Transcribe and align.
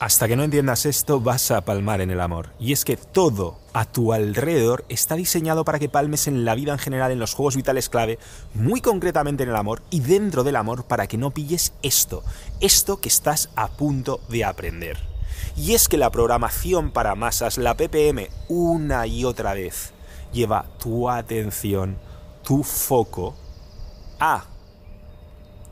Hasta 0.00 0.26
que 0.28 0.34
no 0.34 0.44
entiendas 0.44 0.86
esto 0.86 1.20
vas 1.20 1.50
a 1.50 1.60
palmar 1.60 2.00
en 2.00 2.10
el 2.10 2.22
amor. 2.22 2.48
Y 2.58 2.72
es 2.72 2.86
que 2.86 2.96
todo 2.96 3.58
a 3.74 3.84
tu 3.84 4.14
alrededor 4.14 4.86
está 4.88 5.14
diseñado 5.14 5.62
para 5.66 5.78
que 5.78 5.90
palmes 5.90 6.26
en 6.26 6.46
la 6.46 6.54
vida 6.54 6.72
en 6.72 6.78
general, 6.78 7.12
en 7.12 7.18
los 7.18 7.34
juegos 7.34 7.54
vitales 7.54 7.90
clave, 7.90 8.18
muy 8.54 8.80
concretamente 8.80 9.42
en 9.42 9.50
el 9.50 9.56
amor 9.56 9.82
y 9.90 10.00
dentro 10.00 10.42
del 10.42 10.56
amor 10.56 10.84
para 10.84 11.06
que 11.06 11.18
no 11.18 11.32
pilles 11.32 11.74
esto, 11.82 12.24
esto 12.60 12.98
que 12.98 13.10
estás 13.10 13.50
a 13.56 13.68
punto 13.68 14.22
de 14.30 14.42
aprender. 14.42 14.96
Y 15.54 15.74
es 15.74 15.86
que 15.86 15.98
la 15.98 16.08
programación 16.08 16.92
para 16.92 17.14
masas, 17.14 17.58
la 17.58 17.76
PPM, 17.76 18.30
una 18.48 19.06
y 19.06 19.26
otra 19.26 19.52
vez, 19.52 19.92
lleva 20.32 20.64
tu 20.78 21.10
atención, 21.10 21.98
tu 22.42 22.62
foco 22.62 23.36
a 24.18 24.46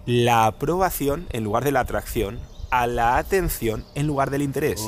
la 0.04 0.44
aprobación 0.44 1.26
en 1.30 1.44
lugar 1.44 1.64
de 1.64 1.72
la 1.72 1.80
atracción 1.80 2.40
a 2.70 2.86
la 2.86 3.18
atención 3.18 3.84
en 3.94 4.06
lugar 4.06 4.30
del 4.30 4.42
interés. 4.42 4.86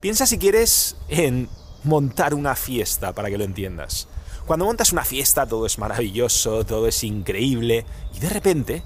Piensa 0.00 0.26
si 0.26 0.38
quieres 0.38 0.96
en 1.08 1.48
montar 1.82 2.34
una 2.34 2.54
fiesta 2.56 3.12
para 3.12 3.30
que 3.30 3.38
lo 3.38 3.44
entiendas. 3.44 4.08
Cuando 4.46 4.66
montas 4.66 4.92
una 4.92 5.04
fiesta 5.04 5.46
todo 5.46 5.66
es 5.66 5.78
maravilloso, 5.78 6.64
todo 6.64 6.86
es 6.86 7.02
increíble 7.04 7.86
y 8.14 8.20
de 8.20 8.28
repente, 8.28 8.82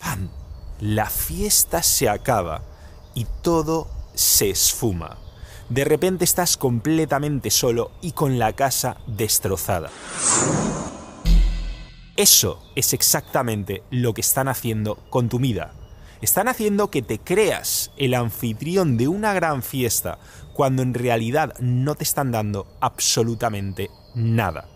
¡pam! 0.00 0.30
La 0.80 1.10
fiesta 1.10 1.82
se 1.82 2.08
acaba 2.08 2.62
y 3.14 3.26
todo 3.42 3.88
se 4.14 4.50
esfuma. 4.50 5.18
De 5.68 5.84
repente 5.84 6.24
estás 6.24 6.56
completamente 6.56 7.50
solo 7.50 7.92
y 8.00 8.12
con 8.12 8.38
la 8.38 8.52
casa 8.54 8.96
destrozada. 9.06 9.90
Eso 12.16 12.62
es 12.76 12.92
exactamente 12.92 13.82
lo 13.90 14.12
que 14.12 14.20
están 14.20 14.46
haciendo 14.46 14.96
con 15.08 15.30
tu 15.30 15.38
vida. 15.38 15.72
Están 16.20 16.46
haciendo 16.46 16.90
que 16.90 17.00
te 17.00 17.18
creas 17.18 17.90
el 17.96 18.12
anfitrión 18.12 18.98
de 18.98 19.08
una 19.08 19.32
gran 19.32 19.62
fiesta 19.62 20.18
cuando 20.52 20.82
en 20.82 20.92
realidad 20.92 21.54
no 21.58 21.94
te 21.94 22.04
están 22.04 22.30
dando 22.30 22.66
absolutamente 22.80 23.88
nada. 24.14 24.68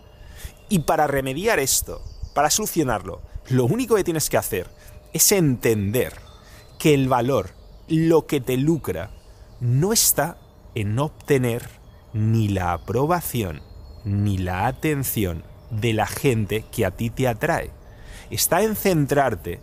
Y 0.67 0.79
para 0.79 1.05
remediar 1.05 1.59
esto, 1.59 2.01
para 2.33 2.49
solucionarlo, 2.49 3.21
lo 3.49 3.65
único 3.65 3.95
que 3.95 4.03
tienes 4.03 4.31
que 4.31 4.37
hacer 4.37 4.67
es 5.13 5.31
entender 5.31 6.13
que 6.79 6.95
el 6.95 7.07
valor, 7.07 7.51
lo 7.87 8.25
que 8.25 8.41
te 8.41 8.57
lucra, 8.57 9.11
no 9.59 9.93
está 9.93 10.37
en 10.73 10.97
obtener 10.97 11.69
ni 12.13 12.47
la 12.47 12.73
aprobación 12.73 13.61
ni 14.03 14.39
la 14.39 14.65
atención 14.65 15.43
de 15.69 15.93
la 15.93 16.07
gente 16.07 16.65
que 16.71 16.85
a 16.85 16.91
ti 16.91 17.09
te 17.09 17.27
atrae. 17.27 17.71
Está 18.29 18.61
en 18.61 18.75
centrarte 18.75 19.59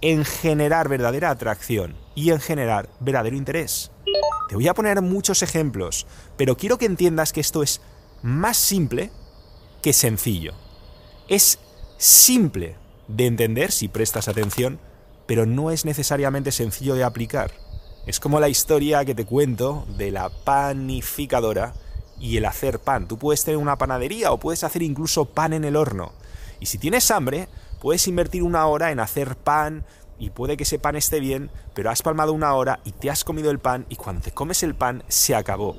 en 0.00 0.24
generar 0.24 0.88
verdadera 0.88 1.30
atracción 1.30 1.96
y 2.14 2.30
en 2.30 2.40
generar 2.40 2.88
verdadero 3.00 3.36
interés. 3.36 3.90
Te 4.48 4.54
voy 4.54 4.68
a 4.68 4.74
poner 4.74 5.02
muchos 5.02 5.42
ejemplos, 5.42 6.06
pero 6.36 6.56
quiero 6.56 6.78
que 6.78 6.86
entiendas 6.86 7.32
que 7.32 7.40
esto 7.40 7.62
es 7.62 7.80
más 8.22 8.56
simple 8.56 9.10
que 9.82 9.92
sencillo. 9.92 10.54
Es 11.28 11.58
simple 11.98 12.76
de 13.08 13.26
entender 13.26 13.72
si 13.72 13.88
prestas 13.88 14.28
atención, 14.28 14.78
pero 15.26 15.44
no 15.46 15.70
es 15.70 15.84
necesariamente 15.84 16.52
sencillo 16.52 16.94
de 16.94 17.04
aplicar. 17.04 17.52
Es 18.06 18.20
como 18.20 18.40
la 18.40 18.48
historia 18.48 19.04
que 19.04 19.14
te 19.14 19.26
cuento 19.26 19.86
de 19.98 20.10
la 20.10 20.30
panificadora 20.30 21.74
y 22.20 22.36
el 22.36 22.44
hacer 22.44 22.78
pan. 22.78 23.08
Tú 23.08 23.18
puedes 23.18 23.44
tener 23.44 23.58
una 23.58 23.78
panadería 23.78 24.32
o 24.32 24.38
puedes 24.38 24.64
hacer 24.64 24.82
incluso 24.82 25.26
pan 25.26 25.52
en 25.52 25.64
el 25.64 25.76
horno. 25.76 26.12
Y 26.60 26.66
si 26.66 26.78
tienes 26.78 27.10
hambre, 27.10 27.48
puedes 27.80 28.06
invertir 28.08 28.42
una 28.42 28.66
hora 28.66 28.90
en 28.90 29.00
hacer 29.00 29.36
pan 29.36 29.84
y 30.18 30.30
puede 30.30 30.56
que 30.56 30.64
ese 30.64 30.78
pan 30.78 30.96
esté 30.96 31.20
bien, 31.20 31.50
pero 31.74 31.90
has 31.90 32.02
palmado 32.02 32.32
una 32.32 32.54
hora 32.54 32.80
y 32.84 32.92
te 32.92 33.10
has 33.10 33.24
comido 33.24 33.50
el 33.50 33.60
pan 33.60 33.86
y 33.88 33.96
cuando 33.96 34.22
te 34.22 34.32
comes 34.32 34.62
el 34.62 34.74
pan 34.74 35.04
se 35.08 35.34
acabó. 35.34 35.76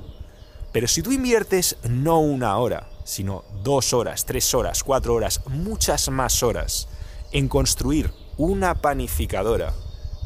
Pero 0.72 0.88
si 0.88 1.02
tú 1.02 1.12
inviertes 1.12 1.76
no 1.88 2.20
una 2.20 2.56
hora, 2.56 2.88
sino 3.04 3.44
dos 3.62 3.92
horas, 3.92 4.24
tres 4.24 4.54
horas, 4.54 4.84
cuatro 4.84 5.14
horas, 5.14 5.42
muchas 5.46 6.08
más 6.10 6.42
horas 6.42 6.88
en 7.32 7.48
construir 7.48 8.12
una 8.36 8.76
panificadora, 8.76 9.74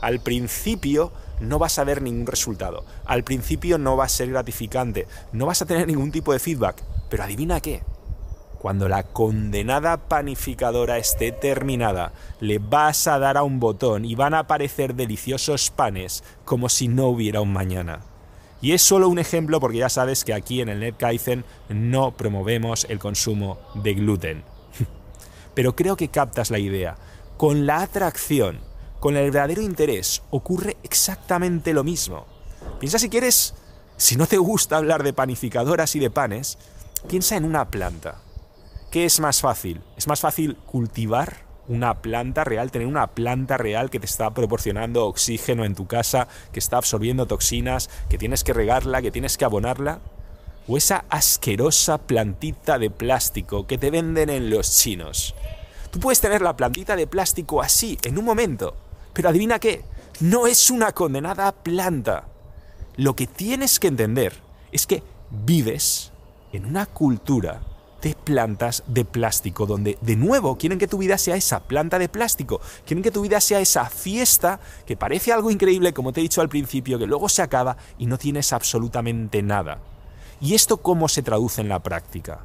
al 0.01 0.21
principio 0.21 1.13
no 1.41 1.59
vas 1.59 1.79
a 1.79 1.85
ver 1.85 2.03
ningún 2.03 2.27
resultado. 2.27 2.85
Al 3.05 3.25
principio 3.25 3.79
no 3.79 3.97
va 3.97 4.05
a 4.05 4.09
ser 4.09 4.31
gratificante, 4.31 5.07
no 5.33 5.47
vas 5.47 5.63
a 5.63 5.67
tener 5.67 5.87
ningún 5.87 6.13
tipo 6.13 6.33
de 6.33 6.39
feedback. 6.39 6.83
Pero 7.09 7.23
adivina 7.23 7.61
qué. 7.61 7.83
Cuando 8.59 8.89
la 8.89 9.03
condenada 9.03 10.09
panificadora 10.09 10.97
esté 10.97 11.33
terminada, 11.33 12.13
le 12.41 12.59
vas 12.59 13.07
a 13.07 13.19
dar 13.19 13.37
a 13.37 13.43
un 13.43 13.61
botón 13.61 14.07
y 14.07 14.15
van 14.15 14.33
a 14.33 14.39
aparecer 14.39 14.95
deliciosos 14.95 15.71
panes 15.71 16.25
como 16.47 16.71
si 16.71 16.89
no 16.89 17.09
hubiera 17.09 17.43
un 17.43 17.53
mañana. 17.53 18.01
Y 18.63 18.73
es 18.73 18.81
solo 18.81 19.11
un 19.11 19.19
ejemplo 19.19 19.61
porque 19.61 19.77
ya 19.77 19.91
sabes 19.91 20.25
que 20.25 20.33
aquí 20.33 20.63
en 20.63 20.71
el 20.71 20.81
NetKaizen 20.81 21.45
no 21.69 22.13
promovemos 22.13 22.87
el 22.89 22.99
consumo 22.99 23.59
de 23.75 23.93
gluten. 23.93 24.45
Pero 25.55 25.77
creo 25.77 25.97
que 25.97 26.09
captas 26.09 26.51
la 26.51 26.59
idea. 26.59 26.97
Con 27.37 27.67
la 27.67 27.83
atracción 27.83 28.61
con 29.05 29.19
el 29.19 29.31
verdadero 29.31 29.61
interés 29.61 30.23
ocurre 30.31 30.79
exactamente 30.83 31.75
lo 31.75 31.85
mismo. 31.85 32.25
Piensa 32.81 32.99
si 32.99 33.11
quieres, 33.11 33.55
si 33.99 34.17
no 34.17 34.27
te 34.27 34.39
gusta 34.39 34.79
hablar 34.79 35.03
de 35.03 35.13
panificadoras 35.13 35.95
y 35.95 35.99
de 35.99 36.09
panes, 36.09 36.57
piensa 37.07 37.37
en 37.37 37.45
una 37.45 37.69
planta. 37.69 38.23
¿Qué 38.91 39.05
es 39.05 39.21
más 39.21 39.43
fácil? 39.43 39.83
¿Es 39.99 40.07
más 40.07 40.21
fácil 40.21 40.57
cultivar 40.57 41.45
una 41.69 42.01
planta 42.01 42.45
real, 42.45 42.71
tener 42.71 42.89
una 42.89 43.09
planta 43.09 43.59
real 43.59 43.91
que 43.91 44.01
te 44.01 44.07
está 44.07 44.33
proporcionando 44.33 45.07
oxígeno 45.07 45.67
en 45.67 45.75
tu 45.75 45.87
casa, 45.87 46.27
que 46.51 46.59
está 46.59 46.79
absorbiendo 46.79 47.27
toxinas, 47.27 47.91
que 48.09 48.17
tienes 48.17 48.43
que 48.43 48.55
regarla, 48.55 49.03
que 49.03 49.11
tienes 49.11 49.37
que 49.37 49.45
abonarla? 49.45 50.01
¿O 50.67 50.79
esa 50.79 51.05
asquerosa 51.11 51.99
plantita 51.99 52.79
de 52.79 52.89
plástico 52.89 53.67
que 53.67 53.77
te 53.77 53.91
venden 53.91 54.31
en 54.31 54.49
los 54.49 54.79
chinos? 54.79 55.35
Tú 55.91 56.01
puedes 56.01 56.23
tener 56.23 56.41
la 56.41 56.57
plantita 56.57 56.97
de 56.97 57.07
plástico 57.07 57.61
así, 57.61 57.99
en 58.03 58.19
un 58.19 58.25
momento, 58.25 58.75
pero 59.15 59.31
adivina 59.31 59.59
qué, 59.59 59.83
no 60.21 60.47
es 60.47 60.71
una 60.71 60.93
condenada 60.93 61.53
planta. 61.53 62.29
Lo 62.97 63.17
que 63.17 63.27
tienes 63.27 63.81
que 63.81 63.89
entender 63.89 64.35
es 64.71 64.87
que 64.87 65.03
vives 65.31 66.13
en 66.53 66.67
una 66.67 66.85
cultura 66.87 67.63
de 68.03 68.15
plantas 68.15 68.85
de 68.87 69.07
plástico, 69.07 69.65
donde 69.65 69.97
de 70.03 70.15
nuevo 70.15 70.59
quieren 70.59 70.79
que 70.79 70.87
tu 70.87 70.99
vida 70.99 71.17
sea 71.17 71.37
esa 71.37 71.61
planta 71.61 71.99
de 71.99 72.11
plástico, 72.11 72.61
quieren 72.85 73.03
que 73.03 73.11
tu 73.11 73.23
vida 73.23 73.41
sea 73.41 73.61
esa 73.61 73.87
fiesta 73.87 74.61
que 74.85 74.97
parece 74.97 75.33
algo 75.33 75.51
increíble, 75.51 75.95
como 75.95 76.13
te 76.13 76.21
he 76.21 76.23
dicho 76.23 76.43
al 76.43 76.51
principio, 76.51 76.99
que 76.99 77.07
luego 77.07 77.31
se 77.31 77.41
acaba 77.41 77.79
y 77.99 78.05
no 78.05 78.19
tienes 78.19 78.53
absolutamente 78.53 79.43
nada. 79.43 79.79
¿Y 80.41 80.55
esto 80.55 80.77
cómo 80.77 81.09
se 81.09 81.23
traduce 81.23 81.63
en 81.63 81.71
la 81.71 81.83
práctica? 81.83 82.41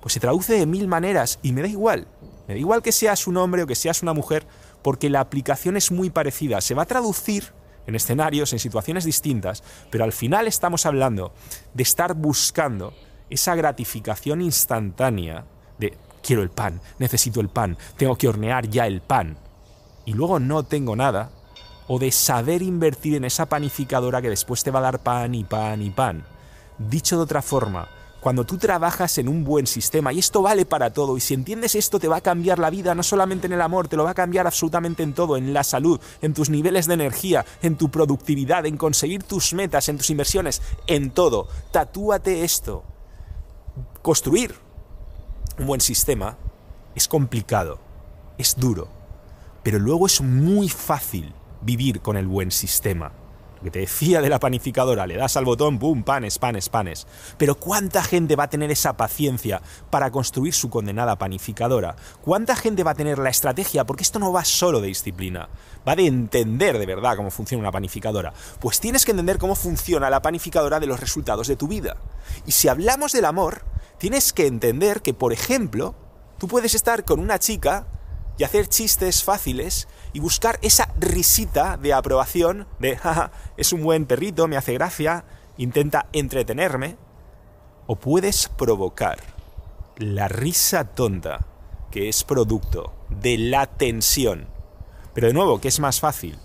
Pues 0.00 0.14
se 0.14 0.20
traduce 0.20 0.54
de 0.54 0.66
mil 0.66 0.86
maneras 0.86 1.40
y 1.42 1.52
me 1.52 1.62
da 1.62 1.68
igual. 1.68 2.06
Me 2.46 2.54
da 2.54 2.60
igual 2.60 2.82
que 2.82 2.92
seas 2.92 3.26
un 3.26 3.36
hombre 3.38 3.64
o 3.64 3.66
que 3.66 3.74
seas 3.74 4.02
una 4.02 4.12
mujer, 4.12 4.46
porque 4.82 5.10
la 5.10 5.20
aplicación 5.20 5.76
es 5.76 5.90
muy 5.90 6.10
parecida. 6.10 6.60
Se 6.60 6.74
va 6.74 6.82
a 6.82 6.86
traducir 6.86 7.52
en 7.86 7.94
escenarios, 7.94 8.52
en 8.52 8.58
situaciones 8.58 9.04
distintas, 9.04 9.62
pero 9.90 10.04
al 10.04 10.12
final 10.12 10.46
estamos 10.46 10.86
hablando 10.86 11.32
de 11.74 11.82
estar 11.82 12.14
buscando 12.14 12.94
esa 13.30 13.54
gratificación 13.54 14.40
instantánea 14.40 15.44
de 15.78 15.96
quiero 16.22 16.42
el 16.42 16.50
pan, 16.50 16.80
necesito 16.98 17.40
el 17.40 17.48
pan, 17.48 17.76
tengo 17.96 18.16
que 18.16 18.28
hornear 18.28 18.68
ya 18.68 18.86
el 18.86 19.00
pan, 19.00 19.36
y 20.04 20.12
luego 20.12 20.38
no 20.38 20.62
tengo 20.62 20.94
nada, 20.96 21.30
o 21.88 21.98
de 21.98 22.12
saber 22.12 22.62
invertir 22.62 23.16
en 23.16 23.24
esa 23.24 23.46
panificadora 23.46 24.22
que 24.22 24.28
después 24.28 24.62
te 24.62 24.70
va 24.70 24.78
a 24.78 24.82
dar 24.82 25.00
pan 25.00 25.34
y 25.34 25.44
pan 25.44 25.82
y 25.82 25.90
pan. 25.90 26.24
Dicho 26.78 27.16
de 27.16 27.22
otra 27.22 27.42
forma, 27.42 27.88
cuando 28.22 28.44
tú 28.44 28.56
trabajas 28.56 29.18
en 29.18 29.28
un 29.28 29.42
buen 29.42 29.66
sistema, 29.66 30.12
y 30.12 30.20
esto 30.20 30.42
vale 30.42 30.64
para 30.64 30.92
todo, 30.92 31.16
y 31.16 31.20
si 31.20 31.34
entiendes 31.34 31.74
esto 31.74 31.98
te 31.98 32.06
va 32.06 32.18
a 32.18 32.20
cambiar 32.20 32.60
la 32.60 32.70
vida, 32.70 32.94
no 32.94 33.02
solamente 33.02 33.48
en 33.48 33.52
el 33.52 33.60
amor, 33.60 33.88
te 33.88 33.96
lo 33.96 34.04
va 34.04 34.10
a 34.10 34.14
cambiar 34.14 34.46
absolutamente 34.46 35.02
en 35.02 35.12
todo, 35.12 35.36
en 35.36 35.52
la 35.52 35.64
salud, 35.64 36.00
en 36.20 36.32
tus 36.32 36.48
niveles 36.48 36.86
de 36.86 36.94
energía, 36.94 37.44
en 37.62 37.76
tu 37.76 37.90
productividad, 37.90 38.64
en 38.64 38.76
conseguir 38.76 39.24
tus 39.24 39.54
metas, 39.54 39.88
en 39.88 39.96
tus 39.98 40.08
inversiones, 40.10 40.62
en 40.86 41.10
todo. 41.10 41.48
Tatúate 41.72 42.44
esto. 42.44 42.84
Construir 44.02 44.54
un 45.58 45.66
buen 45.66 45.80
sistema 45.80 46.38
es 46.94 47.08
complicado, 47.08 47.80
es 48.38 48.54
duro, 48.56 48.86
pero 49.64 49.80
luego 49.80 50.06
es 50.06 50.20
muy 50.20 50.68
fácil 50.68 51.34
vivir 51.60 52.00
con 52.00 52.16
el 52.16 52.28
buen 52.28 52.52
sistema 52.52 53.10
que 53.62 53.70
te 53.70 53.80
decía 53.80 54.20
de 54.20 54.28
la 54.28 54.38
panificadora, 54.38 55.06
le 55.06 55.16
das 55.16 55.36
al 55.36 55.44
botón, 55.44 55.78
¡pum! 55.78 56.02
panes, 56.02 56.38
panes, 56.38 56.68
panes. 56.68 57.06
Pero 57.38 57.54
¿cuánta 57.54 58.02
gente 58.02 58.36
va 58.36 58.44
a 58.44 58.50
tener 58.50 58.70
esa 58.70 58.96
paciencia 58.96 59.62
para 59.90 60.10
construir 60.10 60.54
su 60.54 60.70
condenada 60.70 61.16
panificadora? 61.16 61.96
¿Cuánta 62.22 62.56
gente 62.56 62.84
va 62.84 62.92
a 62.92 62.96
tener 62.96 63.18
la 63.18 63.30
estrategia? 63.30 63.84
Porque 63.84 64.02
esto 64.02 64.18
no 64.18 64.32
va 64.32 64.44
solo 64.44 64.80
de 64.80 64.88
disciplina, 64.88 65.48
va 65.86 65.96
de 65.96 66.06
entender 66.06 66.78
de 66.78 66.86
verdad 66.86 67.16
cómo 67.16 67.30
funciona 67.30 67.62
una 67.62 67.72
panificadora. 67.72 68.32
Pues 68.60 68.80
tienes 68.80 69.04
que 69.04 69.12
entender 69.12 69.38
cómo 69.38 69.54
funciona 69.54 70.10
la 70.10 70.22
panificadora 70.22 70.80
de 70.80 70.86
los 70.86 71.00
resultados 71.00 71.46
de 71.48 71.56
tu 71.56 71.68
vida. 71.68 71.96
Y 72.46 72.52
si 72.52 72.68
hablamos 72.68 73.12
del 73.12 73.24
amor, 73.24 73.62
tienes 73.98 74.32
que 74.32 74.46
entender 74.46 75.02
que, 75.02 75.14
por 75.14 75.32
ejemplo, 75.32 75.94
tú 76.38 76.48
puedes 76.48 76.74
estar 76.74 77.04
con 77.04 77.20
una 77.20 77.38
chica 77.38 77.86
y 78.38 78.44
hacer 78.44 78.66
chistes 78.66 79.22
fáciles 79.22 79.88
y 80.12 80.20
buscar 80.20 80.58
esa 80.62 80.92
risita 80.98 81.76
de 81.76 81.92
aprobación 81.92 82.66
de, 82.78 82.96
jaja, 82.96 83.30
es 83.56 83.72
un 83.72 83.82
buen 83.82 84.06
perrito, 84.06 84.48
me 84.48 84.56
hace 84.56 84.74
gracia, 84.74 85.24
intenta 85.56 86.06
entretenerme. 86.12 86.96
O 87.86 87.96
puedes 87.96 88.48
provocar 88.48 89.18
la 89.96 90.28
risa 90.28 90.84
tonta, 90.84 91.46
que 91.90 92.08
es 92.08 92.24
producto 92.24 92.92
de 93.08 93.38
la 93.38 93.66
tensión. 93.66 94.48
Pero 95.14 95.26
de 95.26 95.34
nuevo, 95.34 95.60
¿qué 95.60 95.68
es 95.68 95.80
más 95.80 96.00
fácil? 96.00 96.38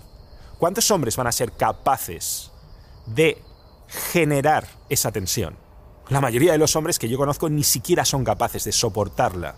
¿Cuántos 0.58 0.90
hombres 0.90 1.16
van 1.16 1.26
a 1.26 1.32
ser 1.32 1.52
capaces 1.52 2.52
de 3.06 3.40
generar 3.86 4.66
esa 4.88 5.12
tensión? 5.12 5.56
La 6.08 6.20
mayoría 6.20 6.52
de 6.52 6.58
los 6.58 6.74
hombres 6.74 6.98
que 6.98 7.08
yo 7.08 7.18
conozco 7.18 7.48
ni 7.48 7.62
siquiera 7.62 8.04
son 8.04 8.24
capaces 8.24 8.64
de 8.64 8.72
soportarla. 8.72 9.56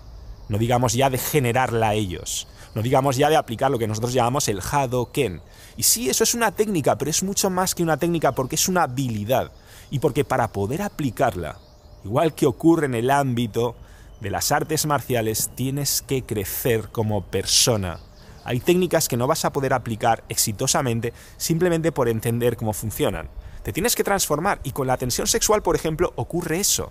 No 0.49 0.59
digamos 0.59 0.95
ya 0.95 1.09
de 1.09 1.19
generarla 1.19 1.95
ellos. 1.95 2.49
No 2.75 2.83
digamos 2.83 3.17
ya 3.17 3.29
de 3.29 3.37
aplicar 3.37 3.71
lo 3.71 3.79
que 3.79 3.89
nosotros 3.89 4.13
llamamos 4.13 4.49
el 4.49 4.61
Hadoken. 4.61 5.43
Y 5.77 5.83
sí, 5.83 6.09
eso 6.09 6.25
es 6.25 6.35
una 6.35 6.53
técnica, 6.53 6.97
pero 6.97 7.11
es 7.11 7.23
mucho 7.23 7.51
más 7.51 7.75
que 7.75 7.83
una 7.83 7.97
técnica 7.97 8.33
porque 8.33 8.55
es 8.55 8.69
una 8.69 8.85
habilidad. 8.85 9.53
Y 9.91 9.99
porque 9.99 10.25
para 10.25 10.49
poder 10.49 10.83
aplicarla, 10.83 11.59
igual 12.05 12.35
que 12.35 12.47
ocurre 12.47 12.87
en 12.87 12.95
el 12.95 13.11
ámbito 13.11 13.77
de 14.21 14.31
las 14.31 14.53
artes 14.53 14.87
marciales, 14.87 15.51
tienes 15.55 16.03
que 16.03 16.23
crecer 16.23 16.91
como 16.91 17.25
persona. 17.25 17.99
Hay 18.45 18.61
técnicas 18.61 19.09
que 19.09 19.17
no 19.17 19.27
vas 19.27 19.45
a 19.45 19.53
poder 19.53 19.73
aplicar 19.73 20.25
exitosamente 20.29 21.13
simplemente 21.37 21.93
por 21.93 22.09
entender 22.09 22.57
cómo 22.57 22.73
funcionan. 22.73 23.29
Te 23.63 23.73
tienes 23.73 23.95
que 23.95 24.05
transformar 24.05 24.61
y 24.63 24.71
con 24.71 24.87
la 24.87 24.97
tensión 24.97 25.27
sexual, 25.27 25.63
por 25.63 25.77
ejemplo, 25.77 26.13
ocurre 26.17 26.61
eso. 26.61 26.91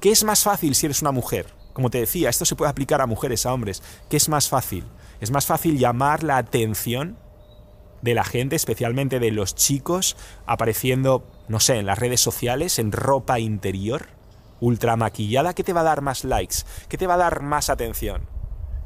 ¿Qué 0.00 0.10
es 0.10 0.24
más 0.24 0.42
fácil 0.42 0.74
si 0.74 0.86
eres 0.86 1.00
una 1.00 1.12
mujer? 1.12 1.46
Como 1.74 1.90
te 1.90 1.98
decía, 1.98 2.30
esto 2.30 2.46
se 2.46 2.56
puede 2.56 2.70
aplicar 2.70 3.02
a 3.02 3.06
mujeres, 3.06 3.44
a 3.44 3.52
hombres. 3.52 3.82
¿Qué 4.08 4.16
es 4.16 4.30
más 4.30 4.48
fácil? 4.48 4.84
Es 5.20 5.30
más 5.30 5.44
fácil 5.44 5.78
llamar 5.78 6.22
la 6.22 6.38
atención 6.38 7.18
de 8.00 8.14
la 8.14 8.24
gente, 8.24 8.54
especialmente 8.54 9.18
de 9.18 9.32
los 9.32 9.54
chicos, 9.54 10.16
apareciendo, 10.46 11.26
no 11.48 11.58
sé, 11.58 11.76
en 11.76 11.86
las 11.86 11.98
redes 11.98 12.20
sociales, 12.20 12.78
en 12.78 12.92
ropa 12.92 13.40
interior, 13.40 14.06
ultra 14.60 14.96
maquillada. 14.96 15.52
¿Qué 15.52 15.64
te 15.64 15.72
va 15.72 15.80
a 15.80 15.84
dar 15.84 16.00
más 16.00 16.22
likes? 16.22 16.58
¿Qué 16.88 16.96
te 16.96 17.08
va 17.08 17.14
a 17.14 17.18
dar 17.18 17.42
más 17.42 17.68
atención? 17.70 18.28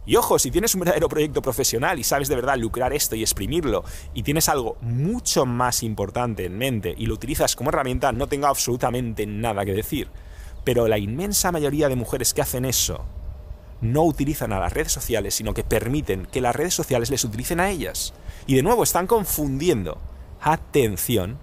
Y 0.06 0.16
ojo, 0.16 0.38
si 0.38 0.50
tienes 0.50 0.74
un 0.74 0.80
verdadero 0.80 1.10
proyecto 1.10 1.42
profesional 1.42 1.98
y 1.98 2.04
sabes 2.04 2.28
de 2.28 2.36
verdad 2.36 2.56
lucrar 2.56 2.94
esto 2.94 3.14
y 3.14 3.20
exprimirlo, 3.20 3.84
y 4.14 4.22
tienes 4.22 4.48
algo 4.48 4.78
mucho 4.80 5.44
más 5.44 5.82
importante 5.82 6.46
en 6.46 6.56
mente 6.56 6.94
y 6.96 7.04
lo 7.04 7.12
utilizas 7.12 7.54
como 7.54 7.68
herramienta, 7.68 8.12
no 8.12 8.26
tengo 8.28 8.46
absolutamente 8.46 9.26
nada 9.26 9.66
que 9.66 9.74
decir. 9.74 10.08
Pero 10.64 10.88
la 10.88 10.98
inmensa 10.98 11.52
mayoría 11.52 11.88
de 11.88 11.96
mujeres 11.96 12.34
que 12.34 12.42
hacen 12.42 12.64
eso 12.64 13.04
no 13.80 14.02
utilizan 14.02 14.52
a 14.52 14.60
las 14.60 14.72
redes 14.72 14.92
sociales, 14.92 15.34
sino 15.34 15.54
que 15.54 15.64
permiten 15.64 16.26
que 16.26 16.40
las 16.40 16.54
redes 16.54 16.74
sociales 16.74 17.10
les 17.10 17.24
utilicen 17.24 17.60
a 17.60 17.70
ellas. 17.70 18.12
Y 18.46 18.54
de 18.54 18.62
nuevo 18.62 18.82
están 18.82 19.06
confundiendo 19.06 19.98
atención 20.40 21.38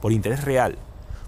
por 0.00 0.12
interés 0.12 0.44
real. 0.44 0.78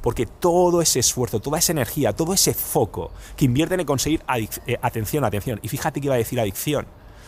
Porque 0.03 0.27
todo 0.27 0.81
ese 0.81 0.99
esfuerzo, 0.99 1.41
toda 1.41 1.59
esa 1.59 1.73
energía, 1.73 2.15
todo 2.15 2.33
ese 2.33 2.55
foco 2.55 3.11
que 3.37 3.45
invierten 3.45 3.81
en 3.81 3.87
conseguir 3.87 4.23
eh, 4.67 4.79
atención, 4.81 5.25
atención, 5.25 5.61
y 5.63 5.69
fíjate 5.69 6.01
que 6.01 6.07
iba 6.07 6.15
a 6.15 6.19
decir 6.19 6.41
adicción, 6.41 6.87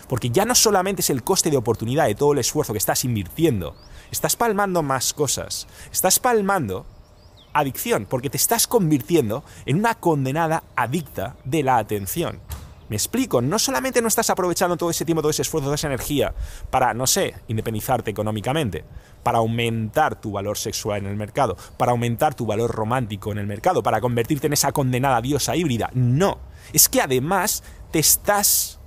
porque 0.08 0.30
ya 0.30 0.46
no 0.46 0.54
solamente 0.54 1.02
es 1.02 1.10
el 1.10 1.22
coste 1.22 1.50
de 1.50 1.58
oportunidad 1.58 2.06
de 2.06 2.14
todo 2.14 2.32
el 2.32 2.38
esfuerzo 2.38 2.72
que 2.72 2.78
estás 2.78 3.04
invirtiendo, 3.04 3.76
estás 4.10 4.36
palmando 4.36 4.82
más 4.82 5.12
cosas, 5.12 5.66
estás 5.92 6.18
palmando 6.18 6.86
adicción, 7.52 8.06
porque 8.08 8.30
te 8.30 8.36
estás 8.36 8.66
convirtiendo 8.66 9.44
en 9.66 9.78
una 9.78 9.94
condenada 9.94 10.62
adicta 10.76 11.36
de 11.44 11.62
la 11.62 11.78
atención. 11.78 12.40
Me 12.92 12.96
explico, 12.96 13.40
no 13.40 13.58
solamente 13.58 14.02
no 14.02 14.08
estás 14.08 14.28
aprovechando 14.28 14.76
todo 14.76 14.90
ese 14.90 15.06
tiempo, 15.06 15.22
todo 15.22 15.30
ese 15.30 15.40
esfuerzo, 15.40 15.64
toda 15.64 15.76
esa 15.76 15.86
energía 15.86 16.34
para, 16.70 16.92
no 16.92 17.06
sé, 17.06 17.34
independizarte 17.48 18.10
económicamente, 18.10 18.84
para 19.22 19.38
aumentar 19.38 20.20
tu 20.20 20.32
valor 20.32 20.58
sexual 20.58 20.98
en 20.98 21.06
el 21.06 21.16
mercado, 21.16 21.56
para 21.78 21.92
aumentar 21.92 22.34
tu 22.34 22.44
valor 22.44 22.70
romántico 22.70 23.32
en 23.32 23.38
el 23.38 23.46
mercado, 23.46 23.82
para 23.82 24.02
convertirte 24.02 24.46
en 24.46 24.52
esa 24.52 24.72
condenada 24.72 25.22
diosa 25.22 25.56
híbrida. 25.56 25.88
No, 25.94 26.38
es 26.74 26.90
que 26.90 27.00
además 27.00 27.62
te 27.92 27.98
estás 27.98 28.78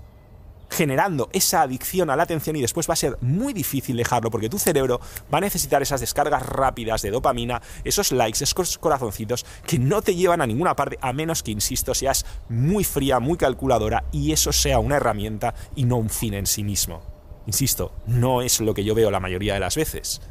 generando 0.69 1.29
esa 1.33 1.61
adicción 1.61 2.09
a 2.09 2.15
la 2.15 2.23
atención 2.23 2.55
y 2.55 2.61
después 2.61 2.89
va 2.89 2.93
a 2.93 2.97
ser 2.97 3.17
muy 3.21 3.53
difícil 3.53 3.97
dejarlo 3.97 4.31
porque 4.31 4.49
tu 4.49 4.59
cerebro 4.59 4.99
va 5.33 5.37
a 5.37 5.41
necesitar 5.41 5.81
esas 5.81 6.01
descargas 6.01 6.45
rápidas 6.45 7.01
de 7.01 7.11
dopamina, 7.11 7.61
esos 7.83 8.11
likes, 8.11 8.43
esos 8.43 8.77
corazoncitos 8.77 9.45
que 9.65 9.79
no 9.79 10.01
te 10.01 10.15
llevan 10.15 10.41
a 10.41 10.47
ninguna 10.47 10.75
parte 10.75 10.97
a 11.01 11.13
menos 11.13 11.43
que, 11.43 11.51
insisto, 11.51 11.93
seas 11.93 12.25
muy 12.49 12.83
fría, 12.83 13.19
muy 13.19 13.37
calculadora 13.37 14.05
y 14.11 14.31
eso 14.31 14.51
sea 14.51 14.79
una 14.79 14.97
herramienta 14.97 15.53
y 15.75 15.85
no 15.85 15.97
un 15.97 16.09
fin 16.09 16.33
en 16.33 16.45
sí 16.45 16.63
mismo. 16.63 17.01
Insisto, 17.47 17.93
no 18.07 18.41
es 18.41 18.59
lo 18.59 18.73
que 18.73 18.83
yo 18.83 18.95
veo 18.95 19.11
la 19.11 19.19
mayoría 19.19 19.53
de 19.53 19.59
las 19.59 19.75
veces. 19.75 20.21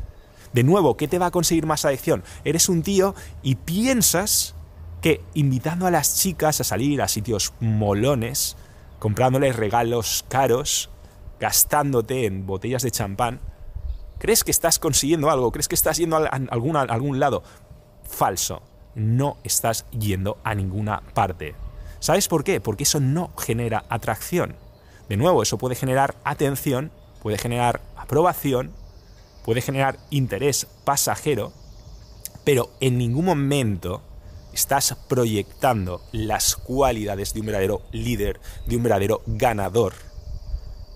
De 0.53 0.63
nuevo, 0.63 0.97
¿qué 0.97 1.09
te 1.09 1.19
va 1.19 1.27
a 1.27 1.31
conseguir 1.31 1.67
más 1.67 1.85
adicción? 1.85 2.23
Eres 2.45 2.69
un 2.69 2.83
tío 2.83 3.15
y 3.43 3.57
piensas 3.57 4.55
que 5.01 5.21
invitando 5.35 5.87
a 5.87 5.91
las 5.91 6.17
chicas 6.17 6.61
a 6.61 6.65
salir 6.65 7.03
a 7.03 7.09
sitios 7.09 7.53
molones, 7.61 8.57
comprándoles 9.05 9.55
regalos 9.55 10.25
caros, 10.31 10.89
gastándote 11.39 12.25
en 12.25 12.47
botellas 12.47 12.83
de 12.83 12.91
champán, 12.91 13.39
¿crees 14.19 14.45
que 14.45 14.51
estás 14.51 14.79
consiguiendo 14.79 15.29
algo? 15.29 15.53
¿Crees 15.53 15.69
que 15.69 15.75
estás 15.75 15.99
yendo 15.99 16.17
a 16.17 16.21
algún, 16.27 17.21
lado? 17.21 17.43
Falso. 18.09 18.63
No 18.95 19.37
estás 19.45 19.85
yendo 19.91 20.39
a 20.43 20.55
ninguna 20.55 21.03
parte. 21.13 21.55
¿Sabes 21.99 22.29
por 22.29 22.45
qué? 22.45 22.63
Porque 22.63 22.85
eso 22.85 22.99
no 22.99 23.31
genera 23.37 23.85
atracción. 23.91 24.57
De 25.11 25.19
nuevo, 25.19 25.43
eso 25.43 25.59
puede 25.59 25.75
generar 25.75 26.15
atención, 26.25 26.91
puede 27.23 27.37
generar 27.37 27.83
aprobación, 27.99 28.73
puede 29.45 29.61
generar 29.61 29.99
interés 30.09 30.67
pasajero, 30.85 31.53
pero 32.43 32.71
en 32.81 32.97
ningún 32.97 33.27
momento 33.27 34.01
estás 34.55 34.97
proyectando 35.09 36.01
las 36.13 36.57
cualidades 36.57 37.35
de 37.35 37.41
un 37.41 37.47
verdadero 37.47 37.83
líder, 37.93 38.41
de 38.67 38.77
un 38.77 38.83
verdadero 38.83 39.23
ganador. 39.27 39.95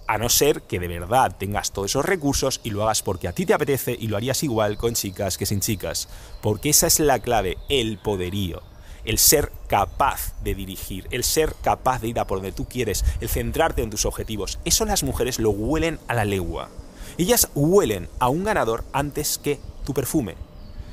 A 0.07 0.17
no 0.17 0.31
ser 0.31 0.63
que 0.63 0.79
de 0.79 0.89
verdad 0.89 1.37
tengas 1.39 1.73
todos 1.73 1.91
esos 1.91 2.05
recursos 2.05 2.61
y 2.65 2.71
lo 2.71 2.83
hagas 2.83 3.03
porque 3.03 3.29
a 3.29 3.33
ti 3.33 3.45
te 3.45 3.53
apetece 3.53 3.95
y 3.99 4.07
lo 4.07 4.17
harías 4.17 4.43
igual 4.43 4.79
con 4.79 4.95
chicas 4.95 5.37
que 5.37 5.45
sin 5.45 5.61
chicas. 5.61 6.09
Porque 6.41 6.71
esa 6.71 6.87
es 6.87 6.99
la 6.99 7.19
clave, 7.19 7.59
el 7.69 7.99
poderío. 7.99 8.63
El 9.05 9.19
ser 9.19 9.53
capaz 9.67 10.35
de 10.43 10.55
dirigir, 10.55 11.07
el 11.11 11.25
ser 11.25 11.55
capaz 11.63 12.01
de 12.01 12.09
ir 12.09 12.19
a 12.19 12.27
por 12.27 12.39
donde 12.39 12.53
tú 12.53 12.67
quieres, 12.67 13.05
el 13.21 13.29
centrarte 13.29 13.83
en 13.83 13.91
tus 13.91 14.07
objetivos. 14.07 14.59
Eso 14.65 14.87
las 14.87 15.03
mujeres 15.03 15.39
lo 15.39 15.51
huelen 15.51 15.99
a 16.09 16.15
la 16.15 16.25
legua. 16.25 16.71
Ellas 17.19 17.51
huelen 17.55 18.09
a 18.19 18.29
un 18.29 18.45
ganador 18.45 18.85
antes 18.93 19.39
que 19.39 19.59
tu 19.85 19.93
perfume. 19.93 20.48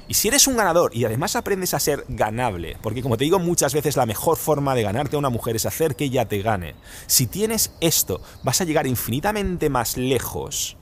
Y 0.08 0.14
si 0.14 0.28
eres 0.28 0.48
un 0.48 0.58
ganador 0.58 0.96
y 0.96 1.06
además 1.06 1.36
aprendes 1.36 1.74
a 1.74 1.80
ser 1.80 2.06
ganable, 2.08 2.78
porque 2.82 3.02
como 3.02 3.18
te 3.18 3.24
digo 3.24 3.40
muchas 3.40 3.74
veces 3.74 3.98
la 3.98 4.06
mejor 4.06 4.38
forma 4.38 4.76
de 4.76 4.84
ganarte 4.84 5.16
a 5.16 5.20
una 5.20 5.30
mujer 5.30 5.56
es 5.56 5.66
hacer 5.66 5.96
que 5.96 6.06
ella 6.06 6.28
te 6.28 6.42
gane, 6.42 6.76
si 7.08 7.28
tienes 7.28 7.74
esto 7.82 8.22
vas 8.44 8.62
a 8.62 8.66
llegar 8.66 8.88
infinitamente 8.88 9.70
más 9.70 9.98
lejos 9.98 10.78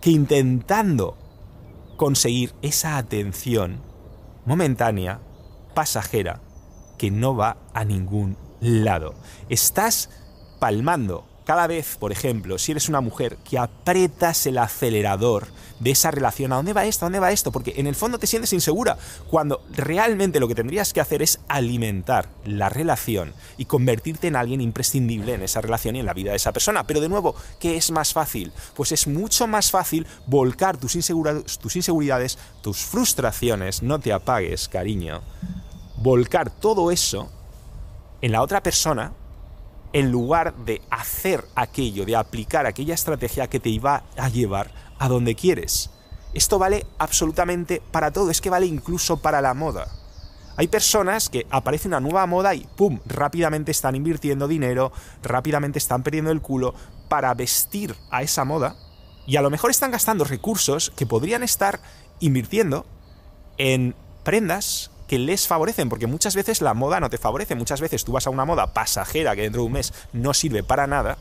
que 0.00 0.10
intentando 0.10 1.16
conseguir 1.96 2.54
esa 2.62 2.96
atención 2.96 3.82
momentánea, 4.46 5.20
pasajera, 5.74 6.40
que 6.96 7.10
no 7.10 7.36
va 7.36 7.58
a 7.74 7.84
ningún 7.84 8.36
lado. 8.60 9.14
Estás 9.48 10.10
palmando 10.58 11.29
cada 11.50 11.66
vez, 11.66 11.96
por 11.96 12.12
ejemplo, 12.12 12.58
si 12.58 12.70
eres 12.70 12.88
una 12.88 13.00
mujer 13.00 13.36
que 13.38 13.58
apretas 13.58 14.46
el 14.46 14.56
acelerador 14.56 15.48
de 15.80 15.90
esa 15.90 16.12
relación, 16.12 16.52
¿a 16.52 16.54
dónde 16.54 16.72
va 16.72 16.86
esto? 16.86 17.04
¿A 17.04 17.08
dónde 17.08 17.18
va 17.18 17.32
esto? 17.32 17.50
Porque 17.50 17.74
en 17.76 17.88
el 17.88 17.96
fondo 17.96 18.20
te 18.20 18.28
sientes 18.28 18.52
insegura, 18.52 18.96
cuando 19.26 19.64
realmente 19.72 20.38
lo 20.38 20.46
que 20.46 20.54
tendrías 20.54 20.92
que 20.92 21.00
hacer 21.00 21.22
es 21.22 21.40
alimentar 21.48 22.28
la 22.44 22.68
relación 22.68 23.32
y 23.58 23.64
convertirte 23.64 24.28
en 24.28 24.36
alguien 24.36 24.60
imprescindible 24.60 25.34
en 25.34 25.42
esa 25.42 25.60
relación 25.60 25.96
y 25.96 25.98
en 25.98 26.06
la 26.06 26.14
vida 26.14 26.30
de 26.30 26.36
esa 26.36 26.52
persona. 26.52 26.86
Pero 26.86 27.00
de 27.00 27.08
nuevo, 27.08 27.34
¿qué 27.58 27.76
es 27.76 27.90
más 27.90 28.12
fácil? 28.12 28.52
Pues 28.76 28.92
es 28.92 29.08
mucho 29.08 29.48
más 29.48 29.72
fácil 29.72 30.06
volcar 30.28 30.76
tus, 30.76 30.92
tus 30.92 31.74
inseguridades, 31.74 32.38
tus 32.62 32.78
frustraciones, 32.78 33.82
no 33.82 33.98
te 33.98 34.12
apagues, 34.12 34.68
cariño, 34.68 35.20
volcar 35.96 36.48
todo 36.48 36.92
eso 36.92 37.28
en 38.22 38.30
la 38.30 38.40
otra 38.40 38.62
persona 38.62 39.14
en 39.92 40.10
lugar 40.12 40.54
de 40.54 40.82
hacer 40.90 41.44
aquello, 41.54 42.04
de 42.04 42.16
aplicar 42.16 42.66
aquella 42.66 42.94
estrategia 42.94 43.48
que 43.48 43.60
te 43.60 43.70
iba 43.70 44.04
a 44.16 44.28
llevar 44.28 44.70
a 44.98 45.08
donde 45.08 45.34
quieres. 45.34 45.90
Esto 46.32 46.58
vale 46.58 46.86
absolutamente 46.98 47.82
para 47.90 48.12
todo, 48.12 48.30
es 48.30 48.40
que 48.40 48.50
vale 48.50 48.66
incluso 48.66 49.16
para 49.16 49.40
la 49.40 49.54
moda. 49.54 49.88
Hay 50.56 50.68
personas 50.68 51.28
que 51.28 51.46
aparece 51.50 51.88
una 51.88 52.00
nueva 52.00 52.26
moda 52.26 52.54
y 52.54 52.66
¡pum! 52.76 53.00
rápidamente 53.06 53.70
están 53.70 53.96
invirtiendo 53.96 54.46
dinero, 54.46 54.92
rápidamente 55.22 55.78
están 55.78 56.02
perdiendo 56.02 56.30
el 56.30 56.42
culo 56.42 56.74
para 57.08 57.32
vestir 57.34 57.96
a 58.10 58.22
esa 58.22 58.44
moda 58.44 58.76
y 59.26 59.36
a 59.36 59.42
lo 59.42 59.50
mejor 59.50 59.70
están 59.70 59.90
gastando 59.90 60.24
recursos 60.24 60.92
que 60.96 61.06
podrían 61.06 61.42
estar 61.42 61.80
invirtiendo 62.20 62.86
en 63.58 63.94
prendas 64.22 64.90
que 65.10 65.18
les 65.18 65.48
favorecen, 65.48 65.88
porque 65.88 66.06
muchas 66.06 66.36
veces 66.36 66.62
la 66.62 66.72
moda 66.72 67.00
no 67.00 67.10
te 67.10 67.18
favorece, 67.18 67.56
muchas 67.56 67.80
veces 67.80 68.04
tú 68.04 68.12
vas 68.12 68.28
a 68.28 68.30
una 68.30 68.44
moda 68.44 68.72
pasajera 68.72 69.34
que 69.34 69.42
dentro 69.42 69.62
de 69.62 69.66
un 69.66 69.72
mes 69.72 69.92
no 70.12 70.32
sirve 70.32 70.62
para 70.62 70.86
nada, 70.86 71.18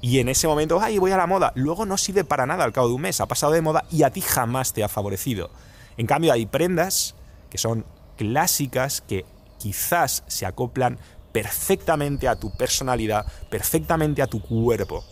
Y 0.00 0.20
en 0.20 0.28
ese 0.28 0.46
momento, 0.46 0.78
ay, 0.80 0.98
voy 0.98 1.10
a 1.10 1.16
la 1.16 1.26
moda. 1.26 1.50
Luego 1.56 1.84
no 1.84 1.98
sirve 1.98 2.22
para 2.22 2.46
nada 2.46 2.62
al 2.62 2.72
cabo 2.72 2.86
de 2.86 2.94
un 2.94 3.00
mes. 3.00 3.20
Ha 3.20 3.26
pasado 3.26 3.52
de 3.52 3.60
moda 3.60 3.84
y 3.90 4.04
a 4.04 4.10
ti 4.10 4.20
jamás 4.20 4.72
te 4.72 4.84
ha 4.84 4.88
favorecido. 4.88 5.50
En 5.96 6.06
cambio, 6.06 6.32
hay 6.32 6.46
prendas 6.46 7.16
que 7.50 7.58
son 7.58 7.84
clásicas, 8.16 9.00
que 9.00 9.26
quizás 9.58 10.22
se 10.28 10.46
acoplan 10.46 11.00
perfectamente 11.32 12.28
a 12.28 12.36
tu 12.36 12.56
personalidad, 12.56 13.26
perfectamente 13.50 14.22
a 14.22 14.28
tu 14.28 14.40
cuerpo. 14.40 15.02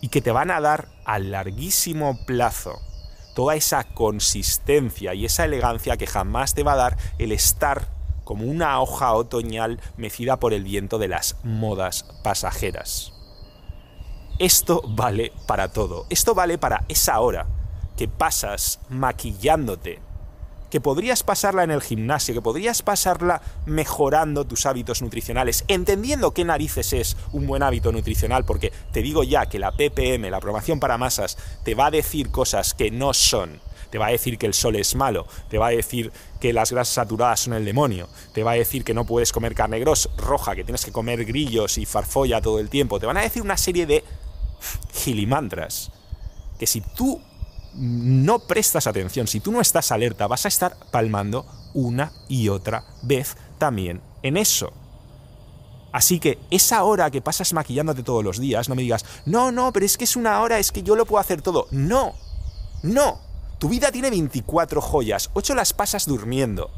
Y 0.00 0.08
que 0.08 0.20
te 0.20 0.32
van 0.32 0.50
a 0.50 0.60
dar 0.60 0.88
a 1.04 1.20
larguísimo 1.20 2.18
plazo 2.26 2.80
toda 3.38 3.54
esa 3.54 3.84
consistencia 3.84 5.14
y 5.14 5.24
esa 5.24 5.44
elegancia 5.44 5.96
que 5.96 6.08
jamás 6.08 6.54
te 6.54 6.64
va 6.64 6.72
a 6.72 6.76
dar 6.76 6.96
el 7.18 7.30
estar 7.30 7.86
como 8.24 8.44
una 8.44 8.80
hoja 8.80 9.12
otoñal 9.14 9.80
mecida 9.96 10.38
por 10.38 10.52
el 10.52 10.64
viento 10.64 10.98
de 10.98 11.06
las 11.06 11.36
modas 11.44 12.04
pasajeras. 12.24 13.12
Esto 14.40 14.82
vale 14.88 15.30
para 15.46 15.72
todo. 15.72 16.06
Esto 16.10 16.34
vale 16.34 16.58
para 16.58 16.84
esa 16.88 17.20
hora 17.20 17.46
que 17.96 18.08
pasas 18.08 18.80
maquillándote, 18.88 20.00
que 20.70 20.80
podrías 20.80 21.22
pasarla 21.22 21.64
en 21.64 21.70
el 21.70 21.82
gimnasio, 21.82 22.34
que 22.34 22.42
podrías 22.42 22.82
pasarla 22.82 23.40
mejorando 23.66 24.46
tus 24.46 24.66
hábitos 24.66 25.02
nutricionales, 25.02 25.64
entendiendo 25.68 26.32
qué 26.32 26.44
narices 26.44 26.92
es 26.92 27.16
un 27.32 27.46
buen 27.46 27.62
hábito 27.62 27.92
nutricional, 27.92 28.44
porque 28.44 28.72
te 28.92 29.02
digo 29.02 29.22
ya 29.22 29.46
que 29.46 29.58
la 29.58 29.72
PPM, 29.72 30.30
la 30.30 30.38
aprobación 30.38 30.80
para 30.80 30.98
masas, 30.98 31.38
te 31.64 31.74
va 31.74 31.86
a 31.86 31.90
decir 31.90 32.30
cosas 32.30 32.74
que 32.74 32.90
no 32.90 33.14
son. 33.14 33.60
Te 33.90 33.96
va 33.96 34.08
a 34.08 34.10
decir 34.10 34.36
que 34.36 34.44
el 34.44 34.52
sol 34.52 34.76
es 34.76 34.94
malo, 34.94 35.26
te 35.48 35.56
va 35.56 35.68
a 35.68 35.70
decir 35.70 36.12
que 36.40 36.52
las 36.52 36.72
grasas 36.72 36.92
saturadas 36.92 37.40
son 37.40 37.54
el 37.54 37.64
demonio, 37.64 38.06
te 38.34 38.42
va 38.42 38.50
a 38.50 38.54
decir 38.54 38.84
que 38.84 38.92
no 38.92 39.06
puedes 39.06 39.32
comer 39.32 39.54
carne 39.54 39.80
gros, 39.80 40.10
roja, 40.18 40.54
que 40.54 40.62
tienes 40.62 40.84
que 40.84 40.92
comer 40.92 41.24
grillos 41.24 41.78
y 41.78 41.86
farfolla 41.86 42.42
todo 42.42 42.58
el 42.58 42.68
tiempo, 42.68 43.00
te 43.00 43.06
van 43.06 43.16
a 43.16 43.22
decir 43.22 43.40
una 43.40 43.56
serie 43.56 43.86
de 43.86 44.04
gilimantras 44.92 45.90
que 46.58 46.66
si 46.66 46.80
tú 46.80 47.20
no 47.78 48.40
prestas 48.40 48.86
atención, 48.86 49.26
si 49.26 49.40
tú 49.40 49.52
no 49.52 49.60
estás 49.60 49.92
alerta, 49.92 50.26
vas 50.26 50.44
a 50.44 50.48
estar 50.48 50.76
palmando 50.90 51.46
una 51.74 52.12
y 52.28 52.48
otra 52.48 52.84
vez 53.02 53.36
también 53.58 54.00
en 54.22 54.36
eso. 54.36 54.72
Así 55.92 56.20
que 56.20 56.38
esa 56.50 56.84
hora 56.84 57.10
que 57.10 57.22
pasas 57.22 57.52
maquillándote 57.52 58.02
todos 58.02 58.22
los 58.22 58.38
días, 58.38 58.68
no 58.68 58.74
me 58.74 58.82
digas, 58.82 59.04
no, 59.24 59.52
no, 59.52 59.72
pero 59.72 59.86
es 59.86 59.96
que 59.96 60.04
es 60.04 60.16
una 60.16 60.40
hora, 60.42 60.58
es 60.58 60.70
que 60.70 60.82
yo 60.82 60.96
lo 60.96 61.06
puedo 61.06 61.20
hacer 61.20 61.40
todo. 61.40 61.66
No, 61.70 62.14
no. 62.82 63.20
Tu 63.58 63.68
vida 63.68 63.90
tiene 63.90 64.10
24 64.10 64.80
joyas, 64.80 65.30
8 65.32 65.54
las 65.54 65.72
pasas 65.72 66.06
durmiendo. 66.06 66.70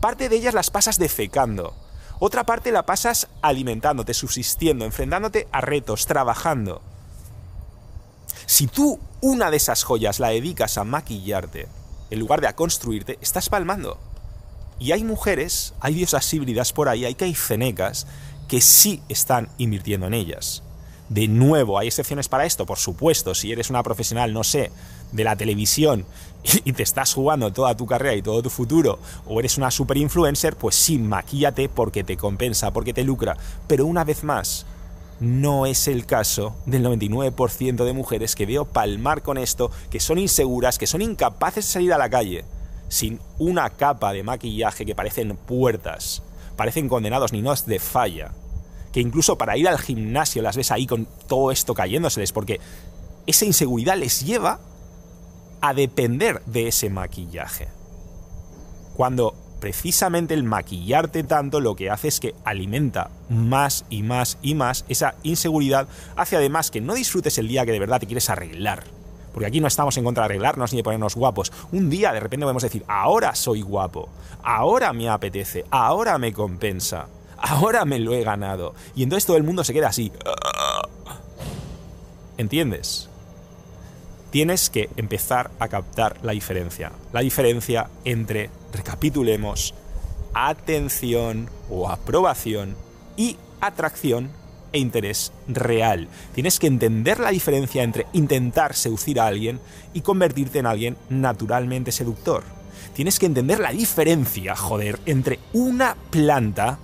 Parte 0.00 0.28
de 0.28 0.36
ellas 0.36 0.54
las 0.54 0.70
pasas 0.70 0.98
defecando. 0.98 1.74
Otra 2.18 2.44
parte 2.44 2.72
la 2.72 2.86
pasas 2.86 3.28
alimentándote, 3.42 4.14
subsistiendo, 4.14 4.84
enfrentándote 4.84 5.48
a 5.52 5.60
retos, 5.60 6.06
trabajando. 6.06 6.82
Si 8.46 8.68
tú 8.68 9.00
una 9.20 9.50
de 9.50 9.56
esas 9.56 9.82
joyas 9.82 10.20
la 10.20 10.28
dedicas 10.28 10.78
a 10.78 10.84
maquillarte, 10.84 11.66
en 12.10 12.20
lugar 12.20 12.40
de 12.40 12.46
a 12.46 12.54
construirte, 12.54 13.18
estás 13.20 13.48
palmando. 13.48 13.98
Y 14.78 14.92
hay 14.92 15.02
mujeres, 15.02 15.74
hay 15.80 15.94
diosas 15.94 16.32
híbridas 16.32 16.72
por 16.72 16.88
ahí, 16.88 17.04
hay 17.04 17.34
cenecas 17.34 18.06
que 18.46 18.60
sí 18.60 19.02
están 19.08 19.48
invirtiendo 19.58 20.06
en 20.06 20.14
ellas. 20.14 20.62
De 21.08 21.26
nuevo, 21.26 21.78
hay 21.78 21.88
excepciones 21.88 22.28
para 22.28 22.46
esto, 22.46 22.66
por 22.66 22.78
supuesto, 22.78 23.34
si 23.34 23.50
eres 23.50 23.70
una 23.70 23.82
profesional, 23.82 24.32
no 24.32 24.44
sé, 24.44 24.70
de 25.12 25.24
la 25.24 25.36
televisión 25.36 26.04
y 26.64 26.72
te 26.72 26.82
estás 26.82 27.14
jugando 27.14 27.52
toda 27.52 27.76
tu 27.76 27.86
carrera 27.86 28.14
y 28.14 28.22
todo 28.22 28.42
tu 28.42 28.50
futuro, 28.50 28.98
o 29.26 29.40
eres 29.40 29.56
una 29.56 29.70
super 29.70 29.96
influencer, 29.96 30.56
pues 30.56 30.76
sí, 30.76 30.98
maquíllate 30.98 31.68
porque 31.68 32.04
te 32.04 32.16
compensa, 32.16 32.72
porque 32.72 32.94
te 32.94 33.04
lucra. 33.04 33.36
Pero 33.66 33.86
una 33.86 34.04
vez 34.04 34.24
más, 34.24 34.66
no 35.20 35.66
es 35.66 35.88
el 35.88 36.06
caso 36.06 36.54
del 36.66 36.84
99% 36.84 37.84
de 37.84 37.92
mujeres 37.92 38.34
que 38.34 38.46
veo 38.46 38.64
palmar 38.64 39.22
con 39.22 39.38
esto, 39.38 39.70
que 39.90 40.00
son 40.00 40.18
inseguras, 40.18 40.78
que 40.78 40.86
son 40.86 41.02
incapaces 41.02 41.66
de 41.66 41.72
salir 41.72 41.92
a 41.92 41.98
la 41.98 42.10
calle 42.10 42.44
sin 42.88 43.20
una 43.38 43.70
capa 43.70 44.12
de 44.12 44.22
maquillaje 44.22 44.86
que 44.86 44.94
parecen 44.94 45.36
puertas, 45.36 46.22
parecen 46.56 46.88
condenados 46.88 47.32
ni 47.32 47.42
nos 47.42 47.66
de 47.66 47.78
falla, 47.78 48.32
que 48.92 49.00
incluso 49.00 49.36
para 49.38 49.56
ir 49.56 49.68
al 49.68 49.78
gimnasio 49.78 50.42
las 50.42 50.56
ves 50.56 50.70
ahí 50.70 50.86
con 50.86 51.08
todo 51.26 51.50
esto 51.50 51.74
cayéndoseles, 51.74 52.32
porque 52.32 52.60
esa 53.26 53.44
inseguridad 53.44 53.96
les 53.96 54.24
lleva 54.24 54.60
a 55.60 55.74
depender 55.74 56.42
de 56.46 56.68
ese 56.68 56.90
maquillaje. 56.90 57.68
Cuando 58.94 59.34
precisamente 59.60 60.34
el 60.34 60.44
maquillarte 60.44 61.22
tanto 61.24 61.60
lo 61.60 61.76
que 61.76 61.90
hace 61.90 62.08
es 62.08 62.20
que 62.20 62.34
alimenta 62.44 63.10
más 63.28 63.84
y 63.90 64.02
más 64.02 64.38
y 64.42 64.54
más 64.54 64.84
esa 64.88 65.14
inseguridad, 65.22 65.88
hace 66.16 66.36
además 66.36 66.70
que 66.70 66.80
no 66.80 66.94
disfrutes 66.94 67.38
el 67.38 67.48
día 67.48 67.64
que 67.64 67.72
de 67.72 67.80
verdad 67.80 68.00
te 68.00 68.06
quieres 68.06 68.30
arreglar. 68.30 68.84
Porque 69.32 69.46
aquí 69.46 69.60
no 69.60 69.66
estamos 69.66 69.96
en 69.98 70.04
contra 70.04 70.22
de 70.22 70.26
arreglarnos 70.26 70.72
ni 70.72 70.78
de 70.78 70.84
ponernos 70.84 71.14
guapos. 71.14 71.52
Un 71.72 71.90
día 71.90 72.12
de 72.12 72.20
repente 72.20 72.44
podemos 72.44 72.62
decir, 72.62 72.84
ahora 72.88 73.34
soy 73.34 73.60
guapo, 73.60 74.08
ahora 74.42 74.92
me 74.92 75.08
apetece, 75.08 75.64
ahora 75.70 76.16
me 76.16 76.32
compensa, 76.32 77.08
ahora 77.36 77.84
me 77.84 77.98
lo 77.98 78.14
he 78.14 78.24
ganado. 78.24 78.74
Y 78.94 79.02
entonces 79.02 79.26
todo 79.26 79.36
el 79.36 79.42
mundo 79.42 79.62
se 79.62 79.74
queda 79.74 79.88
así. 79.88 80.10
¿Entiendes? 82.38 83.10
tienes 84.36 84.68
que 84.68 84.90
empezar 84.96 85.50
a 85.58 85.68
captar 85.68 86.18
la 86.22 86.32
diferencia. 86.32 86.92
La 87.14 87.20
diferencia 87.20 87.88
entre, 88.04 88.50
recapitulemos, 88.76 89.74
atención 90.34 91.50
o 91.70 91.88
aprobación 91.88 92.76
y 93.16 93.36
atracción 93.60 94.30
e 94.72 94.78
interés 94.78 95.32
real. 95.48 96.08
Tienes 96.34 96.58
que 96.58 96.66
entender 96.66 97.18
la 97.18 97.30
diferencia 97.30 97.82
entre 97.82 98.06
intentar 98.12 98.74
seducir 98.74 99.20
a 99.20 99.26
alguien 99.26 99.60
y 99.94 100.02
convertirte 100.02 100.58
en 100.58 100.66
alguien 100.66 100.96
naturalmente 101.08 101.92
seductor. 101.92 102.44
Tienes 102.94 103.18
que 103.18 103.26
entender 103.26 103.58
la 103.60 103.72
diferencia, 103.72 104.54
joder, 104.54 105.00
entre 105.06 105.38
una 105.52 105.96
planta 106.10 106.78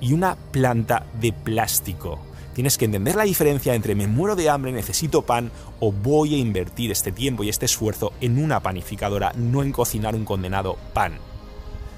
y 0.00 0.12
una 0.12 0.36
planta 0.36 1.06
de 1.20 1.32
plástico. 1.32 2.20
Tienes 2.54 2.78
que 2.78 2.84
entender 2.84 3.16
la 3.16 3.24
diferencia 3.24 3.74
entre 3.74 3.96
me 3.96 4.06
muero 4.06 4.36
de 4.36 4.48
hambre, 4.48 4.70
necesito 4.70 5.22
pan 5.22 5.50
o 5.80 5.90
voy 5.90 6.34
a 6.34 6.38
invertir 6.38 6.92
este 6.92 7.10
tiempo 7.10 7.42
y 7.42 7.48
este 7.48 7.66
esfuerzo 7.66 8.12
en 8.20 8.42
una 8.42 8.60
panificadora, 8.60 9.32
no 9.34 9.64
en 9.64 9.72
cocinar 9.72 10.14
un 10.14 10.24
condenado 10.24 10.78
pan. 10.92 11.18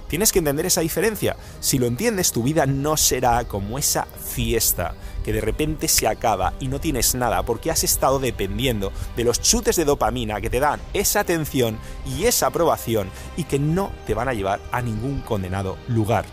Tienes 0.08 0.32
que 0.32 0.38
entender 0.38 0.64
esa 0.64 0.80
diferencia. 0.80 1.36
Si 1.60 1.78
lo 1.78 1.86
entiendes, 1.86 2.32
tu 2.32 2.42
vida 2.42 2.64
no 2.64 2.96
será 2.96 3.44
como 3.44 3.76
esa 3.76 4.04
fiesta 4.04 4.94
que 5.24 5.32
de 5.32 5.40
repente 5.40 5.88
se 5.88 6.06
acaba 6.06 6.54
y 6.60 6.68
no 6.68 6.80
tienes 6.80 7.14
nada 7.16 7.42
porque 7.42 7.70
has 7.70 7.82
estado 7.82 8.18
dependiendo 8.18 8.92
de 9.16 9.24
los 9.24 9.42
chutes 9.42 9.76
de 9.76 9.84
dopamina 9.84 10.40
que 10.40 10.48
te 10.48 10.60
dan 10.60 10.80
esa 10.94 11.20
atención 11.20 11.76
y 12.06 12.24
esa 12.24 12.46
aprobación 12.46 13.10
y 13.36 13.44
que 13.44 13.58
no 13.58 13.90
te 14.06 14.14
van 14.14 14.28
a 14.28 14.32
llevar 14.32 14.60
a 14.70 14.80
ningún 14.80 15.20
condenado 15.20 15.76
lugar. 15.88 16.24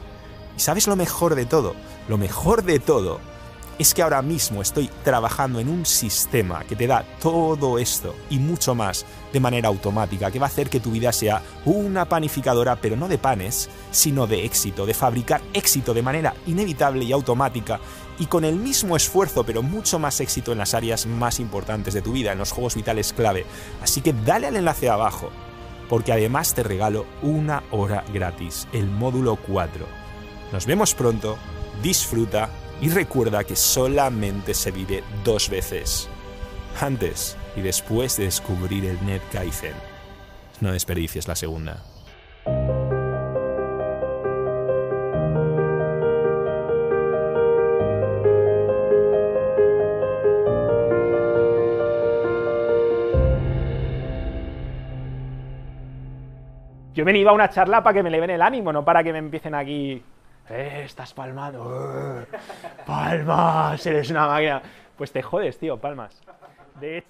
¿Y 0.55 0.59
sabes 0.59 0.87
lo 0.87 0.95
mejor 0.95 1.33
de 1.33 1.47
todo? 1.47 1.73
Lo 2.07 2.19
mejor 2.19 2.63
de 2.63 2.79
todo 2.79 3.32
es 3.79 3.93
que 3.93 4.03
ahora 4.03 4.21
mismo 4.21 4.61
estoy 4.61 4.89
trabajando 5.03 5.59
en 5.59 5.67
un 5.67 5.85
sistema 5.85 6.63
que 6.63 6.75
te 6.75 6.87
da 6.87 7.03
todo 7.19 7.79
esto 7.79 8.15
y 8.29 8.37
mucho 8.37 8.75
más 8.75 9.05
de 9.31 9.39
manera 9.39 9.67
automática, 9.67 10.29
que 10.29 10.39
va 10.39 10.45
a 10.45 10.49
hacer 10.49 10.69
que 10.69 10.79
tu 10.79 10.91
vida 10.91 11.11
sea 11.11 11.41
una 11.65 12.05
panificadora, 12.05 12.75
pero 12.75 12.95
no 12.95 13.07
de 13.07 13.17
panes, 13.17 13.69
sino 13.91 14.27
de 14.27 14.45
éxito, 14.45 14.85
de 14.85 14.93
fabricar 14.93 15.41
éxito 15.53 15.93
de 15.93 16.03
manera 16.03 16.35
inevitable 16.45 17.03
y 17.03 17.11
automática 17.11 17.79
y 18.19 18.27
con 18.27 18.45
el 18.45 18.55
mismo 18.55 18.95
esfuerzo, 18.95 19.43
pero 19.43 19.63
mucho 19.63 19.97
más 19.97 20.19
éxito 20.21 20.51
en 20.51 20.59
las 20.59 20.75
áreas 20.75 21.07
más 21.07 21.39
importantes 21.39 21.95
de 21.95 22.03
tu 22.03 22.11
vida, 22.11 22.31
en 22.31 22.37
los 22.37 22.51
juegos 22.51 22.75
vitales 22.75 23.11
clave. 23.11 23.45
Así 23.81 24.01
que 24.01 24.13
dale 24.13 24.47
al 24.47 24.55
enlace 24.55 24.87
abajo, 24.87 25.31
porque 25.89 26.13
además 26.13 26.53
te 26.53 26.61
regalo 26.61 27.07
una 27.23 27.63
hora 27.71 28.05
gratis, 28.13 28.67
el 28.71 28.85
módulo 28.85 29.35
4. 29.35 29.85
Nos 30.51 30.67
vemos 30.67 30.93
pronto, 30.93 31.37
disfruta 31.81 32.49
y 32.83 32.89
recuerda 32.89 33.45
que 33.45 33.55
solamente 33.55 34.53
se 34.53 34.69
vive 34.69 35.05
dos 35.23 35.49
veces, 35.49 36.09
antes 36.81 37.37
y 37.55 37.61
después 37.61 38.17
de 38.17 38.25
descubrir 38.25 38.83
el 38.83 39.05
Net 39.05 39.21
Kaizen. 39.31 39.71
No 40.59 40.73
desperdicies 40.73 41.25
la 41.29 41.35
segunda. 41.35 41.81
Yo 56.93 57.01
he 57.01 57.05
venido 57.05 57.29
a 57.29 57.33
una 57.33 57.49
charla 57.49 57.81
para 57.81 57.93
que 57.93 58.03
me 58.03 58.09
le 58.09 58.19
ven 58.19 58.31
el 58.31 58.41
ánimo, 58.41 58.73
no 58.73 58.83
para 58.83 59.05
que 59.05 59.13
me 59.13 59.19
empiecen 59.19 59.55
aquí 59.55 60.03
eh, 60.49 60.83
estás 60.85 61.13
palmado, 61.13 62.21
eh, 62.21 62.27
palmas, 62.85 63.85
eres 63.85 64.09
una 64.09 64.27
máquina. 64.27 64.61
Pues 64.97 65.11
te 65.11 65.21
jodes, 65.21 65.57
tío, 65.57 65.77
palmas. 65.77 66.21
De 66.79 66.97
hecho... 66.97 67.07